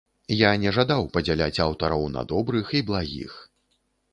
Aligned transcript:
Я 0.37 0.51
не 0.61 0.71
жадаў 0.77 1.03
падзяляць 1.17 1.61
аўтараў 1.67 2.07
на 2.17 2.25
добрых 2.35 2.73
і 2.81 2.83
благіх. 2.89 3.37